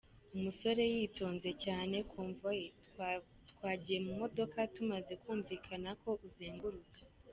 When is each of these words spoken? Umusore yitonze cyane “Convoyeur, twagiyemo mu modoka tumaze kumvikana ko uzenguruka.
Umusore 0.35 0.83
yitonze 0.95 1.49
cyane 1.63 1.95
“Convoyeur, 2.11 2.75
twagiyemo 3.53 4.05
mu 4.09 4.13
modoka 4.21 4.57
tumaze 4.75 5.13
kumvikana 5.23 5.89
ko 6.01 6.11
uzenguruka. 6.27 6.97